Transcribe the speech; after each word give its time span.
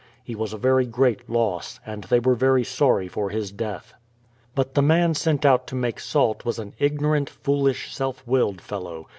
He 0.23 0.33
was 0.33 0.51
a 0.51 0.57
very 0.57 0.87
great 0.87 1.29
loss, 1.29 1.79
and 1.85 2.05
they 2.05 2.19
were 2.19 2.33
very 2.33 2.63
sorry 2.63 3.07
for 3.07 3.29
his 3.29 3.51
death. 3.51 3.93
But 4.55 4.73
the 4.73 4.81
man 4.81 5.13
sent 5.13 5.45
out 5.45 5.67
to 5.67 5.75
make 5.75 5.99
salt 5.99 6.43
was 6.43 6.57
an 6.57 6.73
ignorant, 6.79 7.29
fool 7.29 7.67
ish, 7.67 7.93
self 7.95 8.25
willed 8.25 8.61
fellow. 8.61 9.05